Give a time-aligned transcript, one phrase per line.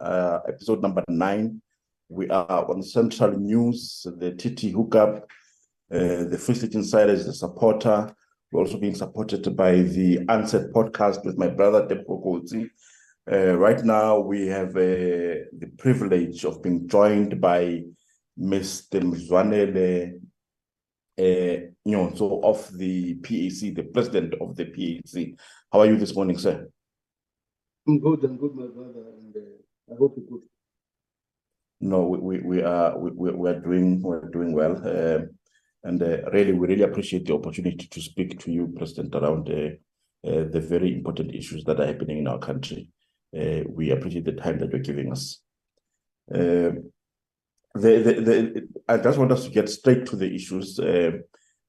[0.00, 1.60] uh, episode number nine.
[2.08, 5.26] We are on Central News, the TT hookup,
[5.92, 8.12] uh, the Free State Insider is the supporter.
[8.50, 12.68] We're also being supported by the Unsaid podcast with my brother Tebogo Kotsi.
[13.30, 17.82] Uh, right now, we have uh, the privilege of being joined by
[18.38, 19.00] Mr.
[19.00, 20.14] Mzwanele
[21.18, 25.34] uh, Nyhontso of the PAC, the president of the PAC.
[25.72, 26.68] How are you this morning, sir?
[27.86, 29.55] I'm good, I'm good, my brother, and uh,
[29.90, 30.48] I hope you're good.
[31.80, 35.30] No, we, we, are we, we are doing we're doing well, um,
[35.84, 39.70] and uh, really we really appreciate the opportunity to speak to you, President, around uh,
[40.26, 42.90] uh, the very important issues that are happening in our country.
[43.36, 45.40] Uh, we appreciate the time that you're giving us.
[46.34, 46.90] Um,
[47.74, 50.78] the, the, the, I just want us to get straight to the issues.
[50.78, 51.18] Uh,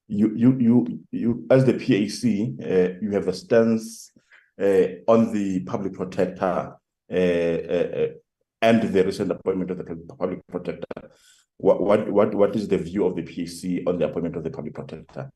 [0.07, 4.13] you, you, you, you, as the PAC, uh, you have a stance
[4.59, 10.45] uh, on the public protector uh, uh, uh, and the recent appointment of the public
[10.47, 11.11] protector.
[11.57, 14.51] What, what, what, what is the view of the PAC on the appointment of the
[14.51, 15.31] public protector?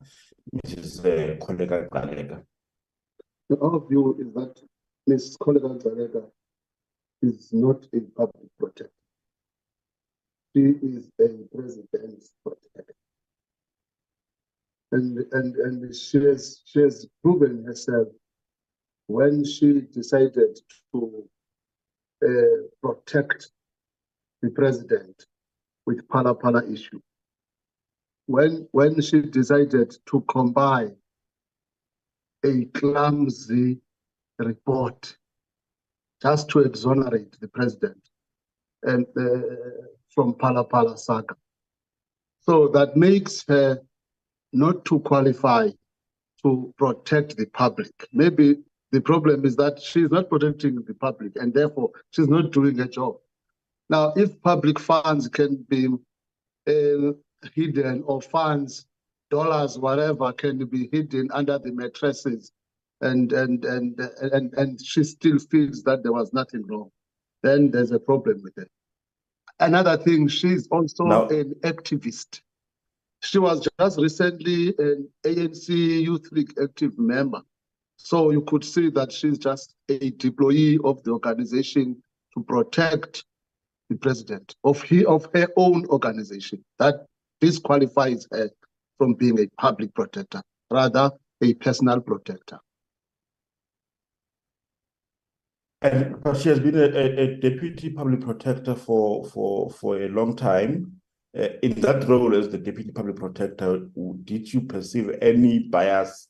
[0.64, 1.00] Mrs.
[1.00, 2.42] Uh, Kholeka Gcaleka.
[3.60, 4.60] Our view is that
[5.06, 5.36] Ms.
[5.40, 6.24] Kholeka Gcaleka
[7.22, 8.92] is not a public protector.
[10.54, 12.94] She is a president's protector.
[14.92, 18.08] And, and, and she, has, she has proven herself
[19.06, 20.58] when she decided
[20.94, 21.28] to
[22.82, 23.50] protect
[24.42, 25.26] the president
[25.86, 27.00] with Phala issue.
[28.26, 30.96] When, when she decided to combine
[32.44, 33.78] a clumsy
[34.38, 35.16] report
[36.20, 37.98] just to exonerate the president
[38.84, 41.36] and uh, from Phala saga.
[42.40, 43.80] So that makes her
[44.52, 45.70] not to qualify
[46.42, 47.92] to protect the public.
[48.12, 48.56] Maybe
[48.92, 52.86] the problem is that she's not protecting the public and therefore she's not doing her
[52.86, 53.16] job.
[53.88, 55.88] Now, if public funds can be
[56.68, 57.12] uh,
[57.54, 58.86] hidden or funds,
[59.30, 62.52] dollars, whatever, can be hidden under the mattresses
[63.00, 66.90] and, and, and, and, and she still feels that there was nothing wrong,
[67.42, 68.68] then there's a problem with it.
[69.58, 72.40] Another thing, she's also Now- an activist.
[73.24, 77.40] She was just recently an ANC Youth League active member.
[78.04, 82.02] So you could see that she's just a deployee of the organization
[82.34, 83.24] to protect
[83.88, 86.64] the president of he of her own organization.
[86.80, 87.06] That
[87.40, 88.50] disqualifies her
[88.98, 92.58] from being a public protector, rather a personal protector.
[95.80, 100.34] And she has been a, a, a deputy public protector for for for a long
[100.34, 101.00] time.
[101.38, 103.88] Uh, in that role as the deputy public protector,
[104.24, 106.28] did you perceive any bias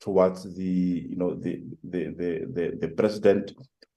[0.00, 0.64] towards the
[1.08, 3.52] you know the the the the, the president,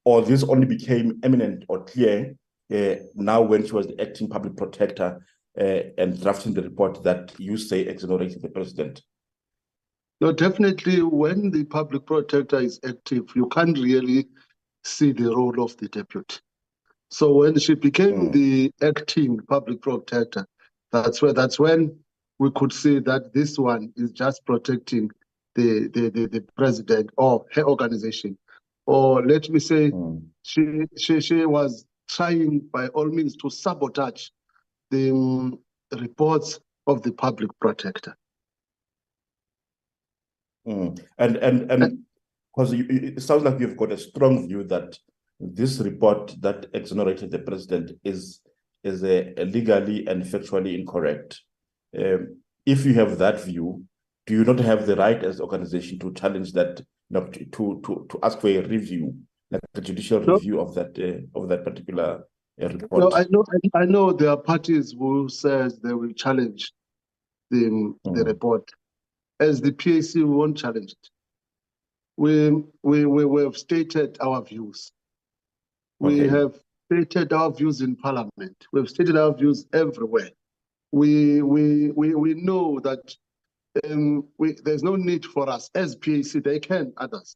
[0.05, 2.35] or this only became eminent or clear
[2.73, 5.25] uh, now when she was the acting public protector
[5.59, 9.01] uh, and drafting the report that you say exonerated the president?
[10.21, 14.27] No, definitely when the public protector is active, you can't really
[14.83, 16.37] see the role of the deputy.
[17.09, 18.33] So when she became Mm.
[18.33, 20.45] the acting public protector,
[20.91, 21.97] that's where that's when
[22.39, 25.11] we could see that this one is just protecting
[25.55, 28.37] the the, the, the president or her organization.
[28.85, 30.23] Or let me say Mm.
[30.41, 30.63] she
[30.97, 34.29] she she was trying by all means to sabotage
[34.91, 35.59] the um,
[35.91, 38.15] reports of the public protector.
[40.67, 40.99] Mm.
[41.17, 41.99] And and and
[42.55, 44.97] because it sounds like you've got a strong view that
[45.39, 48.41] this report that exonerated the president is
[48.83, 51.41] is a, a legally and factually incorrect.
[51.97, 53.85] Um, if you have that view,
[54.25, 56.85] do you not have the right as organization to challenge that, you
[57.19, 57.45] know, to
[57.81, 59.13] to to, ask for a review,
[59.51, 60.35] like a judicial No.
[60.35, 62.23] review of that uh, of that particular
[62.61, 63.13] uh, No, report?
[63.13, 66.71] I know, I- know there are parties who says they will challenge
[67.51, 68.25] the, the Mm.
[68.25, 68.69] report.
[69.39, 71.09] As the PAC, we won't challenge it.
[72.15, 72.51] We,
[72.83, 74.91] we, we, we have stated our views.
[75.99, 76.27] We Okay.
[76.29, 78.55] have stated our views in parliament.
[78.71, 80.29] We've stated our views everywhere.
[80.91, 83.15] We, we, we, we know that
[83.89, 87.35] um, we, there's no need for us as PAC, they can others,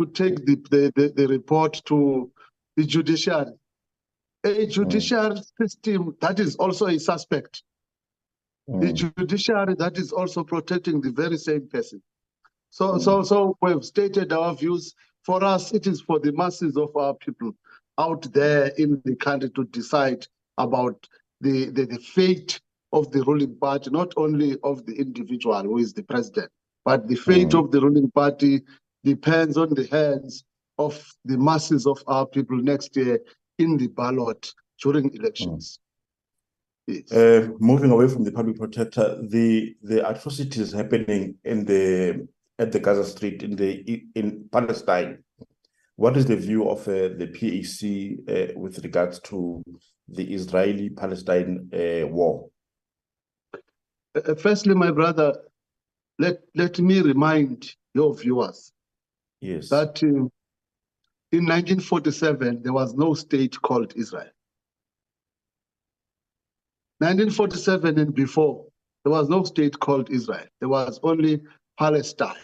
[0.00, 2.30] to take the, the, the, the report to
[2.76, 3.52] the judiciary
[4.44, 7.62] a judicial system that is also a suspect,
[8.68, 9.12] the Mm.
[9.16, 12.02] judiciary that is also protecting the very same person.
[12.70, 14.94] So, so, so we've stated our views.
[15.22, 17.52] For us, it is for the masses of our people
[17.98, 20.26] out there in the country to decide
[20.58, 21.08] about
[21.40, 22.60] the, the, the fate
[22.94, 26.50] of the ruling party, not only of the individual who is the president,
[26.88, 27.60] but the fate Mm.
[27.60, 28.62] of the ruling party
[29.12, 30.44] depends on the hands
[30.78, 30.94] of
[31.30, 33.18] the masses of our people next year
[33.58, 34.42] in the ballot
[34.82, 35.80] during elections.
[36.86, 37.12] Yes.
[37.12, 39.06] Uh, moving away from the public protector,
[39.36, 41.84] the the atrocities happening in the
[42.62, 43.70] at the Gaza Strip in the
[44.20, 44.26] in
[44.56, 45.12] Palestine.
[45.96, 47.78] What is the view of uh, the PAC
[48.34, 49.36] uh, with regards to
[50.16, 52.50] the Israeli-Palestine uh, war?
[54.14, 55.34] Uh, firstly, my brother,
[56.18, 58.72] let let me remind your viewers
[59.40, 59.68] Yes.
[59.68, 60.28] that uh,
[61.36, 64.30] in 1947 there was no state called Israel.
[66.98, 68.64] 1947 and before
[69.04, 70.46] there was no state called Israel.
[70.60, 71.42] There was only
[71.78, 72.36] Palestine,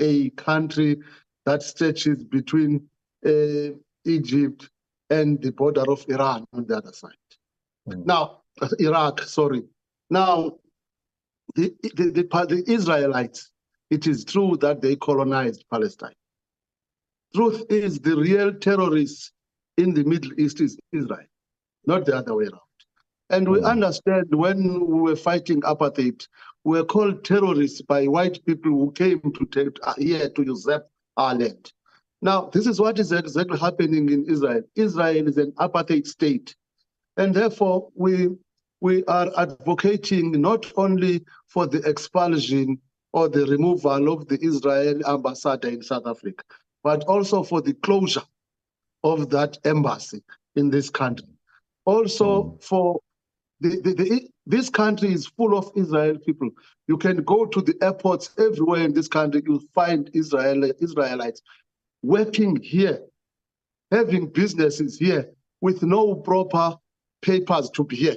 [0.00, 0.98] a country
[1.46, 2.88] that stretches between
[3.24, 3.70] uh,
[4.04, 4.68] Egypt
[5.10, 7.12] and the border of Iran on the other side.
[7.88, 8.04] Mm.
[8.04, 9.62] Now, uh, Iraq, sorry.
[10.10, 10.58] Now,
[11.56, 13.50] the, the, the, the Israelites,
[13.90, 16.14] it is true that they colonized Palestine.
[17.34, 19.32] Truth is, the real terrorists
[19.78, 21.26] in the Middle East is Israel,
[21.86, 22.60] not the other way around.
[23.30, 23.66] And we Mm.
[23.72, 26.26] understand when we were fighting apartheid,
[26.64, 30.86] we were called terrorists by white people who came to take uh, here to usurp
[31.16, 31.72] our land.
[32.22, 34.62] Now, this is what is exactly happening in Israel.
[34.76, 36.56] Israel is an apartheid state.
[37.16, 38.30] And therefore, we,
[38.80, 42.80] we are advocating not only for the expulsion
[43.12, 46.44] or the removal of the Israel ambassador in South Africa,
[46.84, 48.22] but also for the closure
[49.02, 50.22] of that embassy
[50.56, 51.28] in this country.
[51.84, 53.00] Also, for
[53.60, 56.50] the, the, the, this country is full of Israel people.
[56.86, 61.42] You can go to the airports everywhere in this country, you'll find Israel, Israelites
[62.02, 63.00] working here,
[63.90, 65.30] having businesses here
[65.60, 66.76] with no proper
[67.22, 68.16] papers to be here.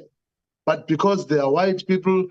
[0.65, 2.27] But because they are white people,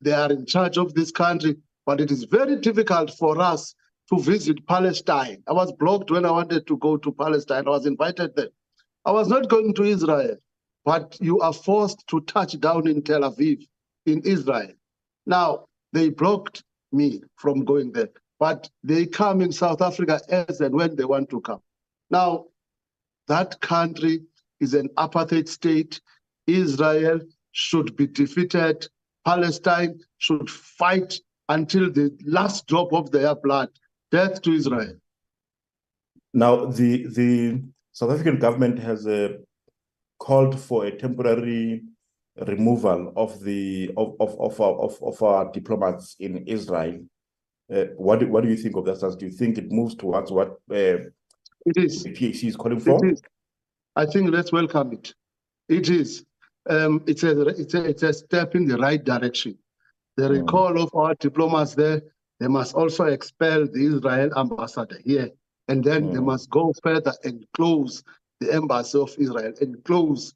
[0.00, 1.56] they are in charge of this country.
[1.86, 3.74] But it is very difficult for us
[4.10, 5.42] to visit Palestine.
[5.46, 7.66] I was blocked when I wanted to go to Palestine.
[7.66, 8.48] I was invited there.
[9.04, 10.36] I was not going to Israel,
[10.84, 13.66] but you are forced to touch down in Tel Aviv,
[14.06, 14.72] in Israel.
[15.26, 20.74] Now, they blocked me from going there, but they come in South Africa as and
[20.74, 21.60] when they want to come.
[22.10, 22.46] Now,
[23.28, 24.22] that country
[24.60, 26.00] is an apartheid state.
[26.46, 27.20] Israel
[27.54, 28.86] should be defeated.
[29.24, 31.14] Palestine should fight
[31.48, 33.70] until the last drop of their blood.
[34.10, 34.94] Death to Israel.
[36.34, 37.62] Now, the the
[37.92, 39.38] South African government has uh,
[40.18, 41.82] called for a temporary
[42.36, 47.00] removal of the of of of our, of, of our diplomats in Israel.
[47.72, 49.16] Uh, what do, what do you think of that stance?
[49.16, 50.98] Do you think it moves towards what uh,
[51.66, 52.02] It is.
[52.02, 53.02] the PAC is calling for?
[53.04, 53.22] It is.
[53.96, 55.14] I think let's welcome it.
[55.68, 56.24] It is.
[56.68, 59.58] Um, it's a it's a it's a step in the right direction.
[60.16, 60.40] The Mm.
[60.40, 62.02] recall of our diplomats there,
[62.40, 65.30] they must also expel the Israel ambassador here,
[65.68, 66.26] and then they Mm.
[66.26, 68.02] must go further and close
[68.40, 70.34] the embassy of Israel and close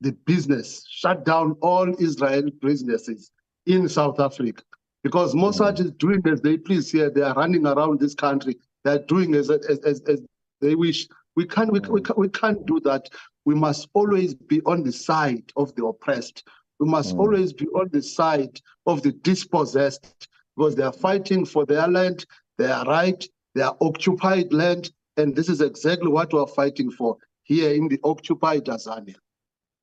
[0.00, 3.30] the business, shut down all Israel businesses
[3.66, 4.62] in South Africa.
[5.02, 7.10] Because Mossad is doing as they please here.
[7.10, 8.56] They are running around this country.
[8.84, 10.22] They are doing as, as, as, as
[10.60, 11.06] they wish.
[11.36, 13.08] We can't, we, we, can't, we can't do that.
[13.44, 16.44] We must always be on the side of the oppressed.
[16.78, 17.20] We must Mm.
[17.20, 22.26] always be on the side of the dispossessed because they are fighting for their land,
[22.58, 23.22] their right,
[23.54, 24.92] their occupied land.
[25.16, 29.16] And this is exactly what we are fighting for here in the occupied Azania.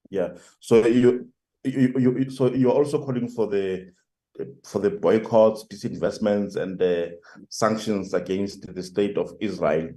[0.09, 0.35] Yeah.
[0.59, 1.29] So you,
[1.63, 3.91] you, you, you- so you're also calling for the
[4.63, 9.89] for the boycotts, disinvestments, and the sanctions against the state of Israel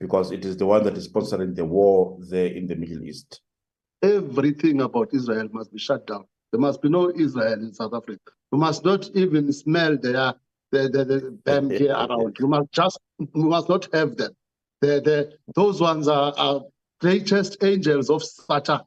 [0.00, 3.42] because it is the one that is sponsoring the war there in the Middle East.
[4.02, 6.24] Everything about Israel must be shut down.
[6.50, 8.32] There must be no Israel in South Africa.
[8.50, 10.34] You must not even smell their,
[10.72, 12.36] the, the, the, them here around.
[12.40, 14.32] You must just, you must not have them.
[14.80, 16.62] The, the, those ones are, are
[17.00, 18.80] greatest angels of Satan.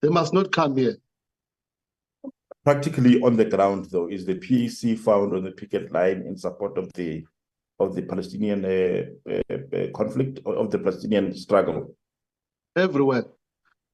[0.00, 0.96] They must not come here.
[2.64, 6.78] Practically on the ground, though, is the PAC found on the picket line in support
[6.78, 7.24] of the
[7.80, 11.94] of the Palestinian uh, uh, uh, conflict of the Palestinian struggle.
[12.76, 13.24] everywhere.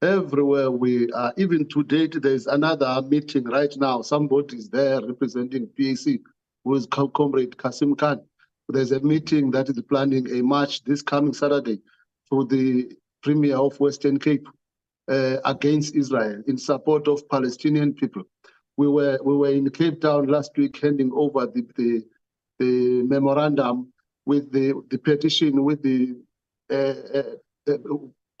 [0.03, 4.01] Everywhere we are, even to date, there's another meeting right now.
[4.01, 6.19] Somebody is there representing PAC,
[6.63, 8.19] who is Comrade Kasim Khan.
[8.67, 11.81] There's a meeting that is planning a march this coming Saturday
[12.31, 14.47] to the Premier of Western Cape
[15.07, 18.23] uh, against Israel in support of Palestinian people.
[18.77, 22.03] We were we were in Cape Town last week handing over the the,
[22.61, 23.91] the memorandum
[24.25, 26.15] with the, the petition with the
[26.69, 27.77] uh, uh, uh,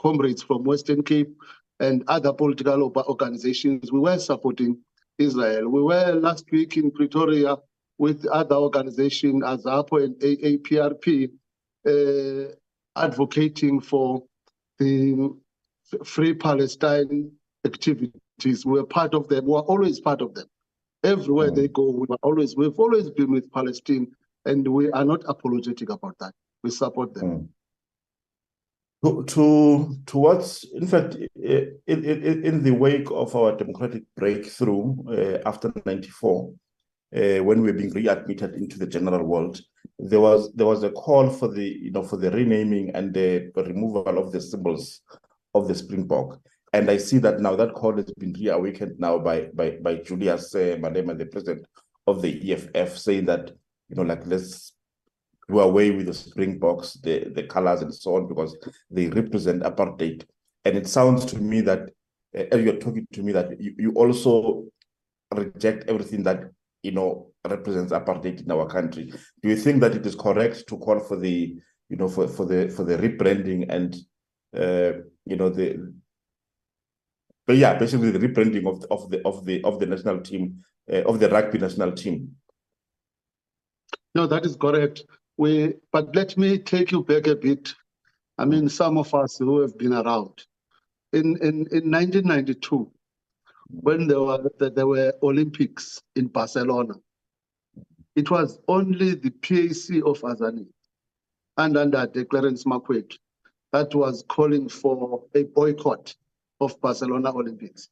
[0.01, 1.35] comrades from Western Cape
[1.79, 3.91] and other political organizations.
[3.91, 4.77] We were supporting
[5.17, 5.69] Israel.
[5.69, 7.57] We were last week in Pretoria
[7.97, 11.31] with other organizations as APO and AAPRP
[11.87, 12.53] uh,
[12.95, 14.23] advocating for
[14.77, 15.35] the
[16.05, 17.31] Free Palestine
[17.65, 18.65] activities.
[18.65, 19.45] We were part of them.
[19.45, 20.47] We were always part of them.
[21.03, 21.55] Everywhere Mm.
[21.55, 24.07] they go, we always we've always been with Palestine,
[24.45, 26.33] and we are not apologetic about that.
[26.63, 27.29] We support them.
[27.29, 27.47] Mm.
[29.03, 35.41] To, to towards, in fact, in, in, in the wake of our democratic breakthrough uh,
[35.43, 36.53] after 94,
[37.15, 39.59] uh, when we were being readmitted into the general world,
[39.97, 43.51] there was there was a call for the you know for the renaming and the
[43.55, 45.01] removal of the symbols
[45.55, 46.39] of the Springbok.
[46.73, 50.55] And I see that now that call has been reawakened now by by by Julius
[50.55, 51.65] uh, Malema, the president
[52.07, 53.51] of the EFF, saying that
[53.89, 54.73] you know like let's
[55.49, 58.57] do away with the Springboks, the the colors and so on because
[58.89, 60.23] they represent apartheid.
[60.63, 61.89] And it sounds to me that
[62.37, 64.65] uh, as you're talking to me that you, you also
[65.33, 66.43] reject everything that
[66.83, 69.11] you know represents apartheid in our country.
[69.41, 71.55] Do you think that it is correct to call for the
[71.89, 73.95] you know for, for the for the rebranding and
[74.55, 75.93] uh, you know the
[77.47, 80.63] but yeah basically the rebranding of the, of the of the of the national team
[80.91, 82.35] uh, of the rugby national team.
[84.13, 85.03] No, that is correct.
[85.37, 87.73] We, but let me take you back a bit.
[88.37, 90.45] I mean, some of us who have been around.
[91.13, 92.91] In in, in 1992,
[93.69, 96.95] when there were there were Olympics in Barcelona,
[98.15, 100.67] it was only the PAC of Azani
[101.57, 103.17] and under the Clarence Makwetu
[103.71, 106.13] that was calling for a boycott
[106.61, 107.89] of Barcelona Olympics.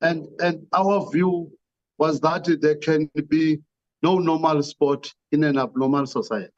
[0.00, 1.52] And and our view
[1.98, 3.60] was that there can be
[4.02, 6.50] no normal sport in an abnormal society.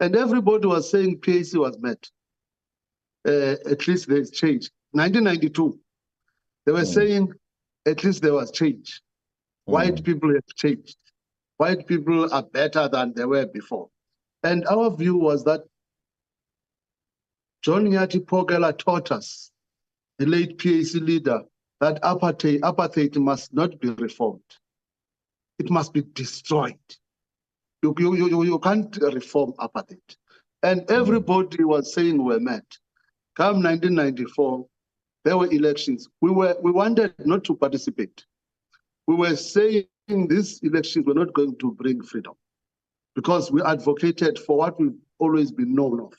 [0.00, 2.08] And everybody was saying PAC was met.
[3.26, 4.70] Uh, at least there's change.
[4.92, 5.78] 1992,
[6.64, 6.94] they were Mm.
[6.94, 7.32] saying
[7.86, 9.02] at least there was change.
[9.64, 10.96] White Mm, people have changed.
[11.58, 13.90] White people are better than they were before.
[14.42, 15.62] And our view was that
[17.62, 19.50] John Nyati Pokela taught us,
[20.18, 21.42] the late PAC leader,
[21.80, 24.40] that apartheid, apartheid must not be reformed.
[25.58, 26.78] It must be destroyed.
[27.82, 30.16] You, you, you, you can't reform apartheid.
[30.62, 30.90] And mm.
[30.90, 32.64] everybody was saying we're mad.
[33.36, 34.66] Come 1994,
[35.24, 36.08] there were elections.
[36.20, 38.24] We were we wanted not to participate.
[39.06, 42.34] We were saying these elections were not going to bring freedom
[43.14, 46.14] because we advocated for what we've always been known of,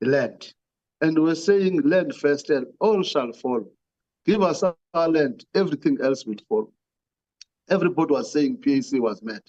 [0.00, 0.52] the land.
[1.00, 3.68] And we we're saying land first and all shall follow.
[4.26, 6.72] Give us our land, everything else will follow.
[7.70, 9.42] Everybody was saying PAC was mad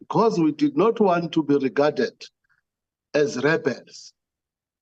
[0.00, 2.24] because we did not want to be regarded
[3.14, 4.12] as rebels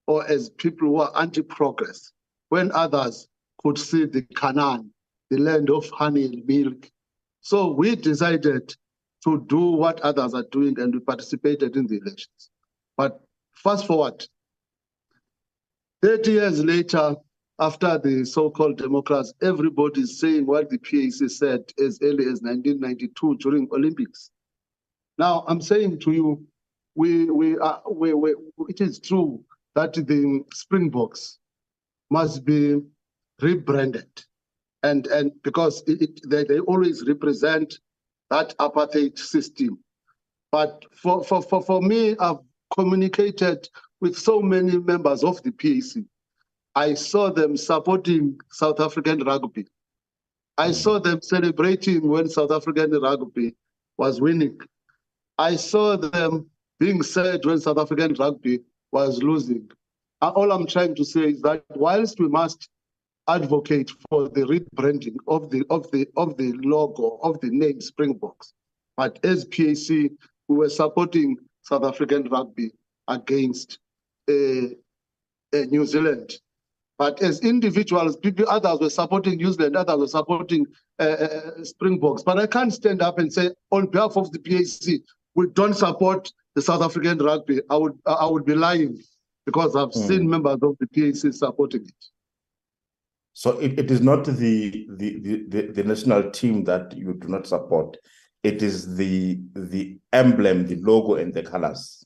[0.06, 2.12] or as people who are anti-progress
[2.48, 3.28] when others
[3.62, 4.92] could see the Canaan,
[5.30, 6.90] the land of honey and milk.
[7.40, 8.74] So we decided
[9.24, 12.50] to do what others are doing and we participated in the elections.
[12.96, 13.20] But
[13.54, 14.26] fast forward,
[16.02, 17.16] 30 years later,
[17.60, 23.36] after the so-called Democrats, everybody is saying what the PAC said as early as 1992
[23.38, 24.30] during Olympics.
[25.18, 26.46] Now, I'm saying to you,
[26.96, 28.34] we, we are, we, we,
[28.68, 29.44] it is true
[29.76, 31.38] that the Springboks
[32.10, 32.80] must be
[33.42, 34.08] rebranded.
[34.82, 37.78] And, and because it, it- they, they always represent
[38.30, 39.78] that apartheid system.
[40.52, 42.38] But for, for, for, for me, I've
[42.76, 43.68] communicated
[44.02, 46.04] with so many members of the PAC.
[46.74, 49.66] I saw them supporting South African rugby.
[50.58, 50.74] I Mm.
[50.74, 53.54] saw them celebrating when South African rugby
[53.96, 54.58] was winning.
[55.38, 59.70] I saw them being sad when South African rugby was losing.
[60.20, 62.68] Uh, All I'm trying to say is that whilst we must
[63.28, 68.52] advocate for the rebranding of the of the of the logo of the name Springboks,
[68.96, 70.10] but as PAC,
[70.48, 72.72] we were supporting South African rugby
[73.08, 73.78] against
[74.28, 76.34] New Zealand.
[76.98, 80.66] But as individuals, people, others were supporting New Zealand, others were supporting
[80.98, 82.22] uh, uh, Springboks.
[82.22, 85.00] But I can't stand up and say, on behalf of the PAC,
[85.34, 87.60] we don't support the South African rugby.
[87.70, 89.02] I would, I would be lying
[89.46, 90.06] because I've Mm.
[90.08, 92.04] seen members of the PAC supporting it.
[93.34, 97.46] So it, it is not the, the the the national team that you do not
[97.46, 97.96] support.
[98.44, 102.04] It is the the emblem, the logo, and the colors.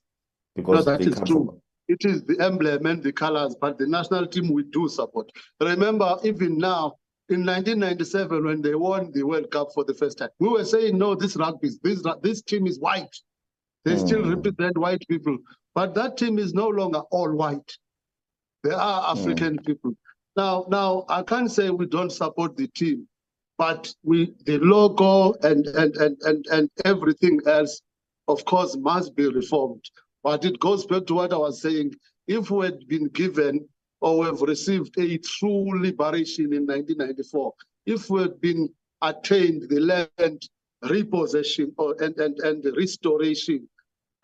[0.55, 1.47] Because that they is come true.
[1.47, 5.31] from It is the emblem and the colors, but the national team we do support.
[5.61, 6.97] Remember, even now,
[7.29, 10.99] in 1997, when they won the World Cup for the first time, we were saying,
[10.99, 13.15] no, this rugby, this, this team is white.
[13.85, 14.37] They still Mm.
[14.37, 15.39] represent white people.
[15.75, 17.73] But that team is no longer all white.
[18.65, 19.95] They are African people.
[20.37, 23.09] Now, now I can't say we don't support the team,
[23.59, 27.81] but we the logo and and and and, and everything else,
[28.29, 29.85] of course, must be reformed.
[30.27, 31.95] But it goes back to what I was saying.
[32.27, 33.69] If we had been given
[34.01, 37.55] or we have received a true liberation in 1994,
[37.87, 38.69] if we had been
[39.03, 40.49] attained the land
[40.91, 43.69] repossession or and, and, and restoration,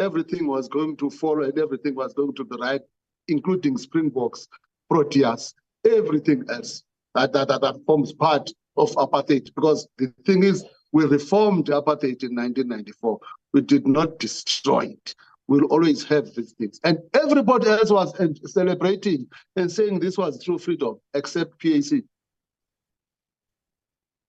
[0.01, 2.83] everything was going to follow and everything was going to be right,
[3.29, 4.49] including Springboks,
[4.91, 5.55] Proteas,
[5.89, 6.83] everything else
[7.15, 9.55] that, that, that forms part of apartheid.
[9.55, 13.21] Because the thing is, we reformed apartheid in 1994.
[13.53, 15.15] We did not destroy it.
[15.49, 16.81] We'll always have these things.
[16.85, 18.15] And everybody else was
[18.53, 22.03] celebrating and saying this was true freedom, except PAC.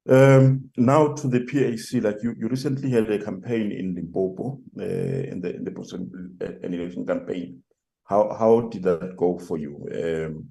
[0.09, 4.83] Um, now to the PAC, like you, you recently had a campaign in Limpopo, uh,
[4.83, 7.63] in the in the president uh, election campaign.
[8.03, 9.87] How how did that go for you?
[9.93, 10.49] Um,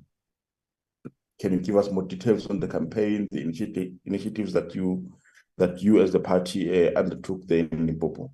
[1.38, 5.12] can you give us more details on the campaign, the initiative, initiatives that you
[5.58, 8.32] that you as the party uh, undertook there in Limpopo?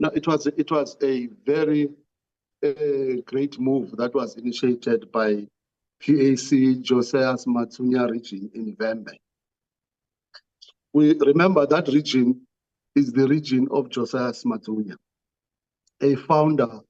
[0.00, 1.88] No, it was it was a very
[3.26, 5.46] great move that was initiated by
[6.00, 9.12] PAC Josias Madzunya region in Vhembe.
[10.92, 12.46] We remember that region
[12.94, 14.96] is the region of Josias Madzunya,
[16.02, 16.80] a founder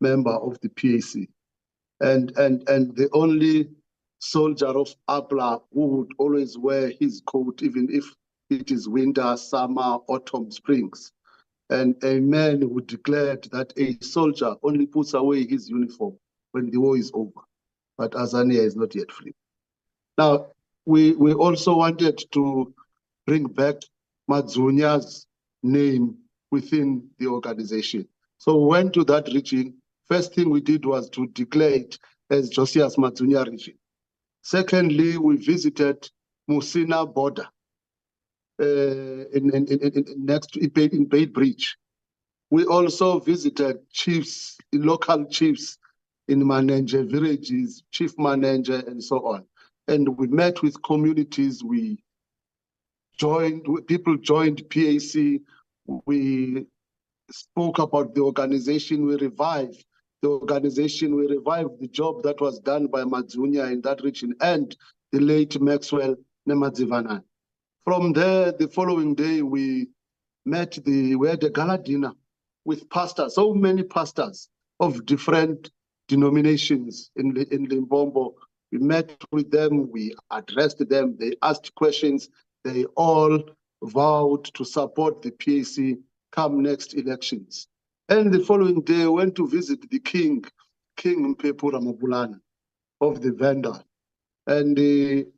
[0.00, 1.28] member of the PAC,
[2.00, 3.70] and and and the only
[4.20, 8.04] soldier of APLA who would always wear his coat even if
[8.50, 11.12] it is winter, summer, autumn, springs.
[11.70, 16.18] And a man who declared that a soldier only puts away his uniform
[16.52, 17.40] when the war is over.
[17.96, 19.34] But Azania is not yet free.
[20.18, 20.48] Now,
[20.84, 22.74] we, we also wanted to
[23.26, 23.76] bring back
[24.30, 25.26] Madzunya's
[25.62, 26.18] name
[26.50, 28.06] within the organization.
[28.38, 29.74] So we went to that region.
[30.06, 31.98] First thing we did was to declare it
[32.30, 33.74] as Josias Madzunya region.
[34.42, 36.08] Secondly, we visited
[36.48, 37.48] Musina border
[38.60, 41.70] Uh, in, in, in, in, next to in Beitbridge.
[42.50, 45.76] We also visited chiefs, local chiefs
[46.28, 49.44] in Manenje villages, chief Manenje, and so on.
[49.88, 51.64] And we met with communities.
[51.64, 52.04] We
[53.18, 55.40] joined, people joined PAC.
[56.06, 56.66] We
[57.32, 59.04] spoke about the organization.
[59.04, 59.84] We revived
[60.22, 61.16] the organization.
[61.16, 64.76] We revived the job that was done by Madzunya in that region and
[65.10, 66.14] the late Maxwell
[66.48, 67.24] Nemadzivanan.
[67.84, 69.88] From there, the following day, we
[70.46, 72.12] met the, we had a gala dinner
[72.64, 74.48] with pastors, so many pastors
[74.80, 75.70] of different
[76.08, 78.36] denominations in, in Limpopo.
[78.72, 82.30] We met with them, we addressed them, they asked questions,
[82.64, 83.42] they all
[83.82, 85.98] vowed to support the PAC
[86.32, 87.68] come next elections.
[88.08, 90.44] And the following day, went to visit the king,
[90.96, 92.40] King Mphephu Ramabulana
[93.00, 93.84] of the Venda.
[94.46, 95.28] And uh,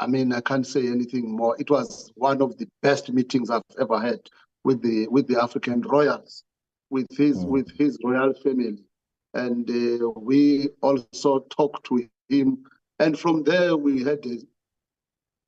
[0.00, 1.54] I mean, I can't say anything more.
[1.60, 4.20] It was one of the best meetings I've ever had
[4.64, 6.42] with the with the African royals,
[6.88, 7.48] with his mm.
[7.48, 8.82] with his royal family,
[9.34, 12.64] and uh, we also talked to him.
[12.98, 14.38] And from there, we had a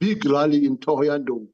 [0.01, 1.47] big rally in Thohoyandou,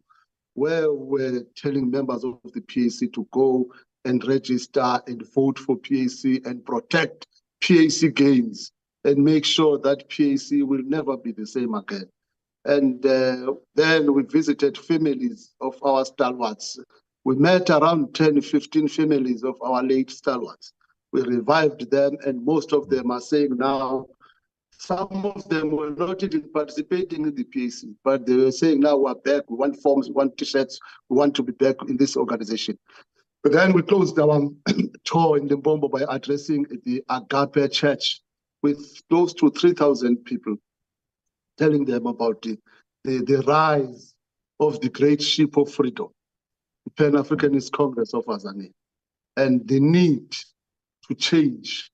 [0.55, 3.73] where we're telling members of the PAC to go
[4.05, 7.29] and register and vote for PAC and protect
[7.61, 8.73] PAC gains
[9.05, 12.09] and make sure that PAC will never be the same again.
[12.69, 16.79] And uh, then we visited families of our stalwarts.
[17.25, 20.75] We met around 10, 15 families of our late stalwarts.
[21.11, 24.07] We revived them, and most of them are saying now,
[24.71, 28.99] some of them were not even participating in the PAC, but they were saying now
[28.99, 30.79] we're back, we want forms, we want t-shirts,
[31.09, 32.79] we want to be back in this organization.
[33.43, 34.43] But then we closed our
[35.05, 38.21] tour in Limpopo by addressing the Agape Church
[38.63, 40.57] with close to 3,000 people
[41.59, 42.59] telling them about the,
[43.05, 44.15] the, the rise
[44.61, 46.09] of the great ship of freedom,
[46.85, 48.73] the Pan Africanist Congress of Azania,
[49.37, 50.33] and the need
[51.09, 51.91] to change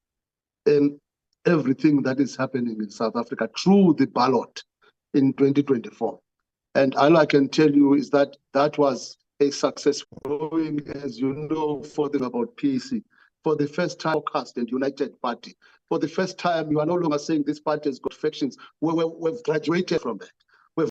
[0.66, 0.98] in
[1.46, 4.62] everything that is happening in South Africa through the ballot
[5.12, 6.18] in 2024.
[6.74, 11.34] And all I can tell you is that that was a success growing, as you
[11.34, 13.02] know, for them about PAC.
[13.44, 15.54] For the first time, cast and United Party
[15.88, 18.56] for the first time, you are no longer saying this party has got factions.
[18.80, 20.30] We, we, we've graduated from that.